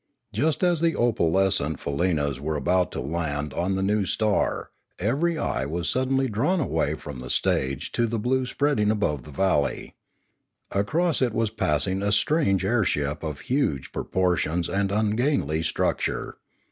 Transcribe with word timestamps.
Just 0.33 0.63
as 0.63 0.81
the 0.81 0.95
opalescent 0.95 1.79
faleenas 1.79 2.39
were 2.39 2.55
about 2.55 2.91
to 2.93 2.99
land 2.99 3.53
on 3.53 3.75
the 3.75 3.83
new 3.83 4.07
star, 4.07 4.71
every 4.97 5.37
eye 5.37 5.67
was 5.67 5.87
suddenly 5.87 6.27
drawn 6.27 6.59
away 6.59 6.95
from 6.95 7.19
the 7.19 7.29
stage 7.29 7.91
to 7.91 8.07
the 8.07 8.17
blue 8.17 8.47
spreading 8.47 8.89
above 8.89 9.25
the 9.25 9.31
valley. 9.31 9.93
Across 10.71 11.21
it 11.21 11.35
was 11.35 11.51
passing 11.51 12.01
a 12.01 12.11
strange 12.11 12.65
airship 12.65 13.21
of 13.21 13.41
huge 13.41 13.91
proportions 13.91 14.67
and 14.69 14.91
ungainly 14.91 15.61
structure. 15.61 16.39